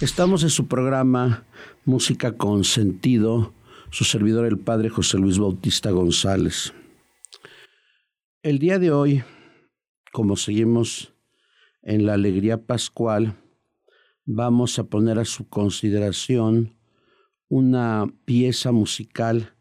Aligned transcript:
Estamos 0.00 0.42
en 0.42 0.50
su 0.50 0.66
programa 0.66 1.46
Música 1.84 2.36
con 2.36 2.64
sentido, 2.64 3.54
su 3.90 4.02
servidor 4.02 4.44
el 4.44 4.58
padre 4.58 4.88
José 4.88 5.18
Luis 5.18 5.38
Bautista 5.38 5.92
González. 5.92 6.74
El 8.42 8.58
día 8.58 8.80
de 8.80 8.90
hoy, 8.90 9.22
como 10.12 10.34
seguimos 10.34 11.14
en 11.82 12.06
la 12.06 12.14
alegría 12.14 12.66
pascual, 12.66 13.36
vamos 14.24 14.80
a 14.80 14.84
poner 14.84 15.20
a 15.20 15.24
su 15.24 15.48
consideración 15.48 16.76
una 17.48 18.12
pieza 18.24 18.72
musical 18.72 19.54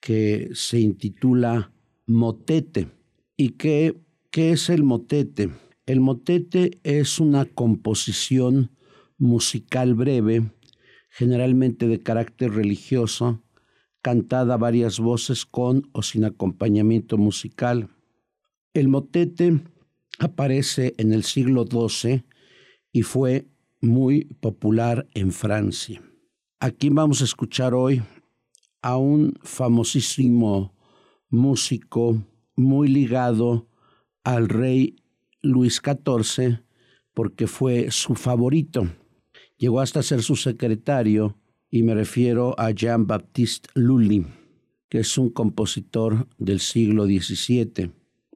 que 0.00 0.50
se 0.54 0.78
intitula 0.78 1.72
Motete. 2.06 2.92
¿Y 3.36 3.50
qué, 3.50 4.00
qué 4.30 4.52
es 4.52 4.70
el 4.70 4.84
motete? 4.84 5.50
El 5.84 6.00
motete 6.00 6.78
es 6.84 7.18
una 7.18 7.44
composición 7.44 8.70
musical 9.18 9.94
breve, 9.94 10.50
generalmente 11.10 11.88
de 11.88 12.00
carácter 12.00 12.52
religioso, 12.52 13.42
cantada 14.00 14.54
a 14.54 14.58
varias 14.58 15.00
voces 15.00 15.44
con 15.44 15.88
o 15.92 16.02
sin 16.02 16.24
acompañamiento 16.24 17.18
musical. 17.18 17.90
El 18.72 18.88
motete 18.88 19.60
aparece 20.18 20.94
en 20.98 21.12
el 21.12 21.24
siglo 21.24 21.66
XII 21.66 22.24
y 22.92 23.02
fue 23.02 23.48
muy 23.80 24.24
popular 24.40 25.06
en 25.14 25.32
Francia. 25.32 26.02
Aquí 26.60 26.88
vamos 26.90 27.20
a 27.20 27.24
escuchar 27.24 27.74
hoy 27.74 28.02
a 28.82 28.96
un 28.96 29.34
famosísimo 29.42 30.74
músico 31.28 32.22
muy 32.56 32.88
ligado 32.88 33.68
al 34.24 34.48
rey 34.48 34.96
Luis 35.42 35.80
XIV 35.84 36.60
porque 37.14 37.46
fue 37.46 37.90
su 37.90 38.14
favorito. 38.14 38.88
Llegó 39.58 39.80
hasta 39.80 40.02
ser 40.02 40.22
su 40.22 40.36
secretario 40.36 41.36
y 41.68 41.82
me 41.82 41.94
refiero 41.94 42.54
a 42.58 42.70
Jean-Baptiste 42.70 43.68
Lully, 43.74 44.24
que 44.88 45.00
es 45.00 45.18
un 45.18 45.30
compositor 45.30 46.28
del 46.38 46.60
siglo 46.60 47.06
XVII. 47.06 47.90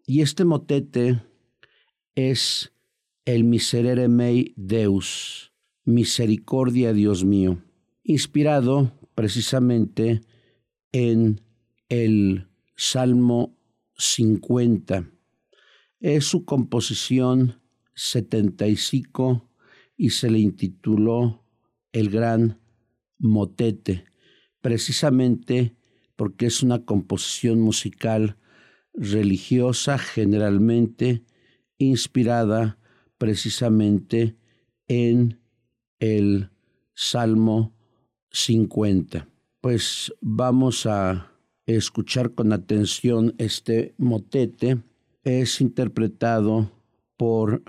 Y 0.05 0.21
este 0.21 0.45
motete 0.45 1.23
es 2.17 2.73
el 3.25 3.45
Miserere 3.45 4.09
mei 4.09 4.53
Deus, 4.57 5.53
misericordia 5.85 6.93
Dios 6.93 7.25
mío, 7.25 7.63
inspirado 8.03 8.93
precisamente 9.15 10.23
en 10.91 11.41
el 11.89 12.49
Salmo 12.75 13.57
50. 13.97 15.09
Es 16.01 16.25
su 16.25 16.45
composición 16.45 17.61
75 17.95 19.52
y 20.03 20.11
se 20.11 20.29
le 20.29 20.41
intituló 20.41 21.45
El 21.93 22.11
Gran 22.11 22.59
Motete, 23.21 24.05
precisamente 24.61 25.77
porque 26.17 26.47
es 26.47 26.65
una 26.65 26.85
composición 26.85 27.61
musical 27.61 28.37
religiosa 28.95 29.99
generalmente 29.99 31.23
inspirada 31.79 32.81
precisamente 33.17 34.35
en 34.89 35.41
el 36.01 36.51
Salmo 36.95 37.73
50. 38.33 39.29
Pues 39.61 40.13
vamos 40.21 40.85
a 40.85 41.31
escuchar 41.65 42.35
con 42.35 42.53
atención 42.53 43.37
este 43.39 43.95
motete. 43.99 44.83
Es 45.23 45.61
interpretado 45.61 46.73
por 47.17 47.63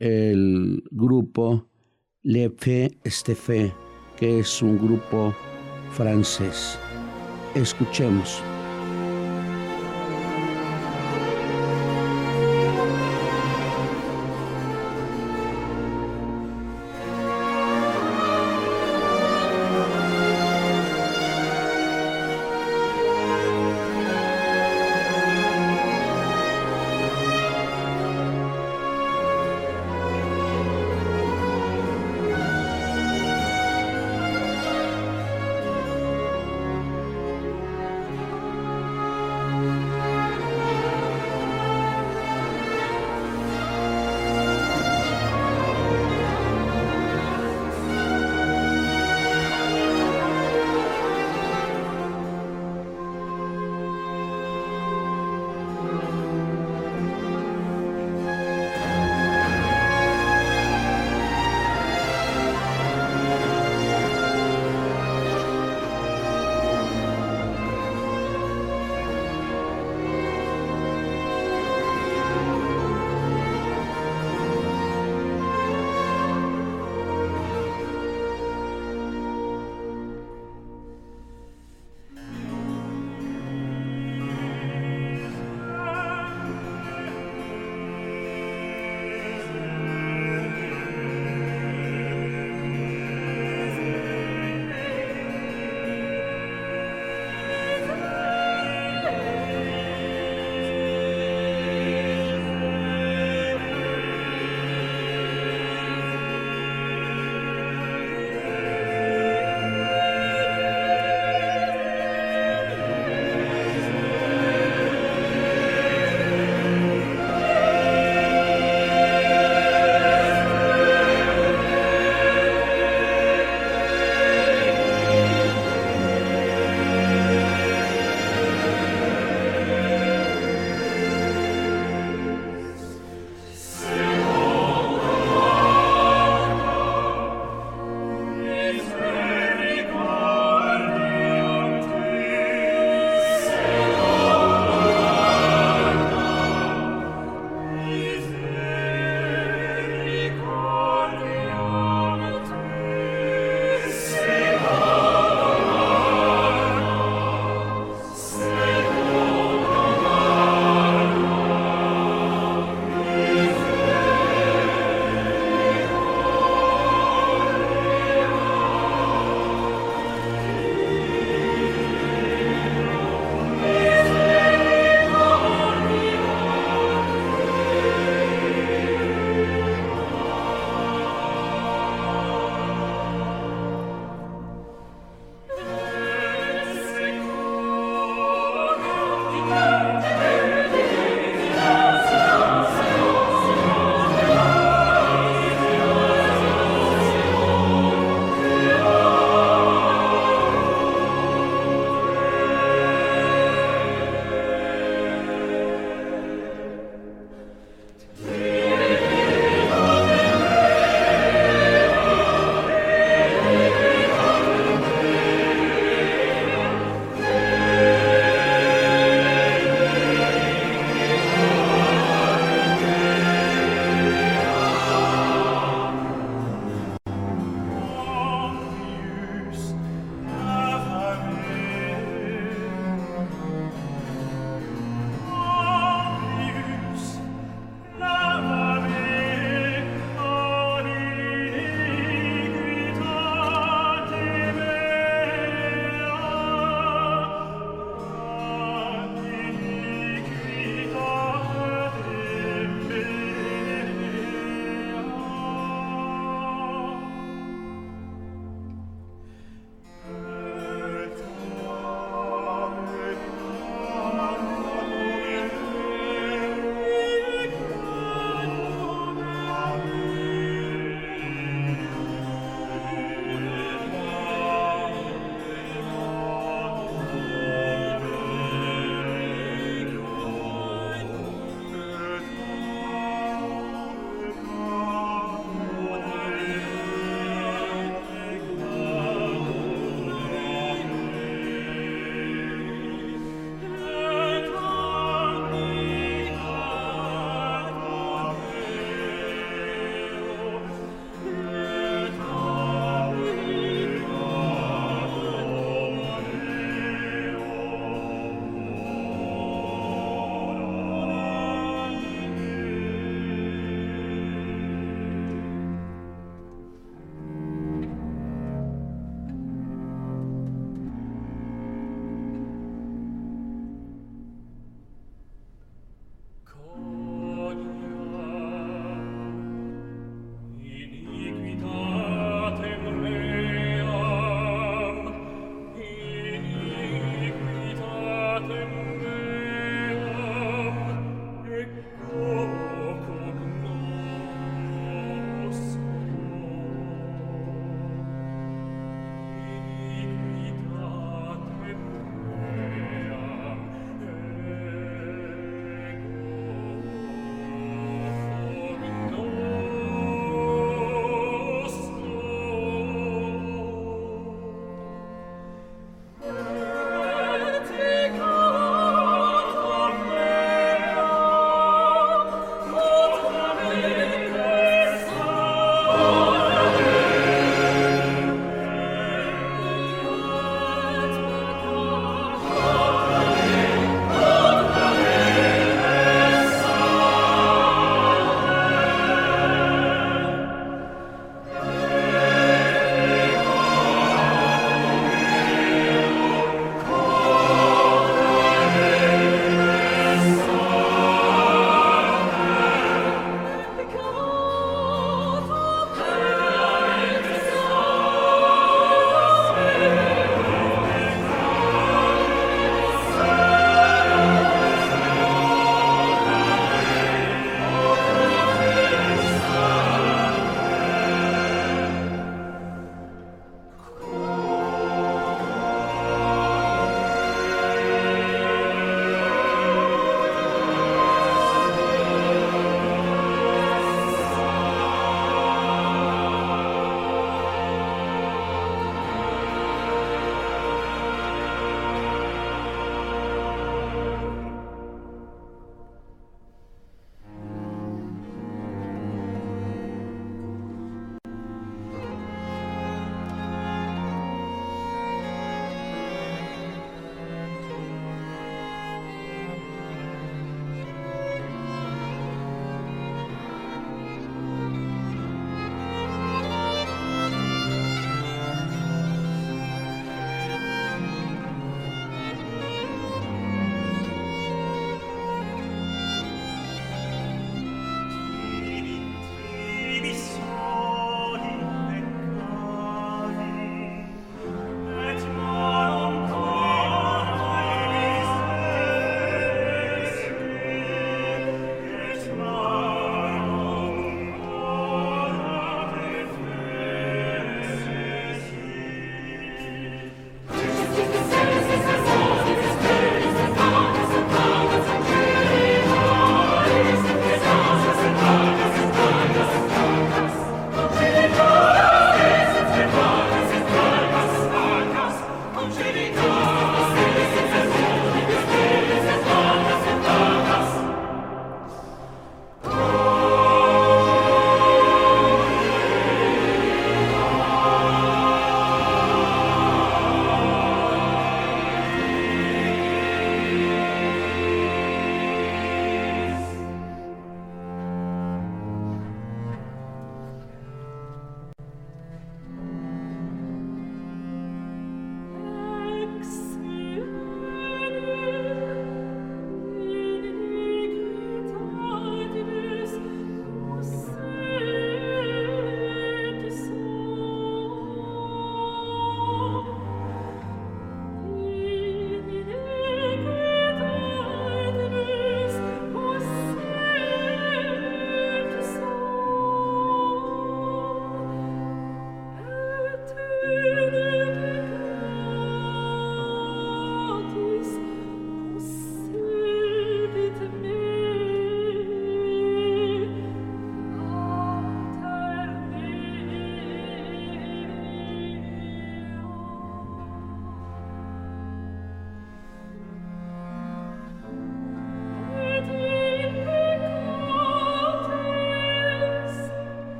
el 0.00 0.82
grupo 0.90 1.68
Le 2.28 2.50
Fe 2.50 2.90
Estefé, 3.04 3.72
que 4.16 4.40
es 4.40 4.60
un 4.60 4.76
grupo 4.78 5.32
francés. 5.92 6.76
Escuchemos. 7.54 8.42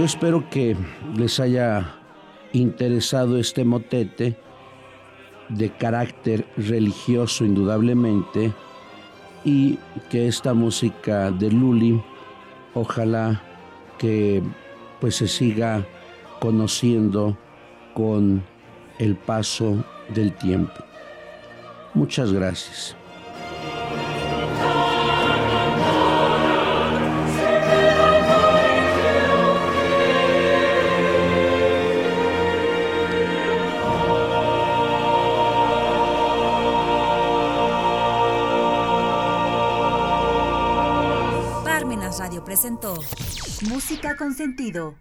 Yo 0.00 0.06
espero 0.06 0.48
que 0.48 0.74
les 1.14 1.38
haya 1.40 1.94
interesado 2.54 3.38
este 3.38 3.66
motete 3.66 4.34
de 5.50 5.68
carácter 5.72 6.46
religioso 6.56 7.44
indudablemente 7.44 8.50
y 9.44 9.78
que 10.08 10.26
esta 10.26 10.54
música 10.54 11.30
de 11.30 11.50
Luli 11.50 12.02
ojalá 12.72 13.42
que 13.98 14.42
pues 15.02 15.16
se 15.16 15.28
siga 15.28 15.86
conociendo 16.40 17.36
con 17.92 18.42
el 18.98 19.16
paso 19.16 19.84
del 20.14 20.32
tiempo. 20.32 20.82
Muchas 21.92 22.32
gracias. 22.32 22.96
Música 43.70 44.16
con 44.18 44.34
sentido 44.34 44.94